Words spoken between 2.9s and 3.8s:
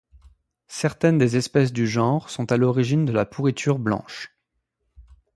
de la pourriture